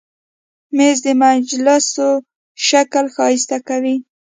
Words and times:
مېز 0.75 0.97
د 1.05 1.07
مجلسو 1.21 2.07
شکل 2.67 3.05
ښایسته 3.15 3.57
کوي. 3.67 3.95